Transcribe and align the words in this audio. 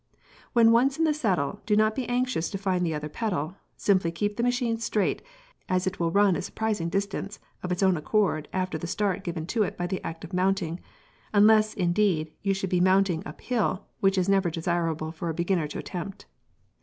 When 0.53 0.71
once 0.71 0.97
in 0.97 1.03
the 1.03 1.13
saddle, 1.13 1.61
do 1.67 1.75
not 1.75 1.93
be 1.93 2.09
anxious 2.09 2.49
to 2.49 2.57
find 2.57 2.83
the 2.83 2.95
other 2.95 3.07
pedal, 3.07 3.57
simply 3.77 4.11
keep 4.11 4.35
the 4.35 4.41
machine 4.41 4.79
straight, 4.79 5.21
as 5.69 5.85
it 5.85 5.99
will 5.99 6.09
run 6.09 6.35
a 6.35 6.41
surprising 6.41 6.89
distance 6.89 7.37
of 7.61 7.71
its 7.71 7.83
own 7.83 7.95
accord 7.95 8.47
after 8.51 8.79
the 8.79 8.87
start 8.87 9.23
given 9.23 9.45
to 9.45 9.61
it 9.61 9.77
by 9.77 9.85
the 9.85 10.01
act 10.03 10.23
of 10.23 10.33
mounting, 10.33 10.79
unless, 11.35 11.75
indeed, 11.75 12.33
you 12.41 12.55
should 12.55 12.67
be 12.71 12.81
mounting 12.81 13.21
up 13.27 13.41
hill, 13.41 13.85
which 13.99 14.17
is 14.17 14.27
never 14.27 14.49
desirable 14.49 15.11
for 15.11 15.29
a 15.29 15.35
beginner 15.35 15.67
to 15.67 15.77
attempt. 15.77 16.25